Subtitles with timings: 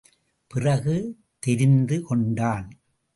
[0.47, 0.95] பிறகு
[1.39, 2.67] தெரிந்து கொண்டான்.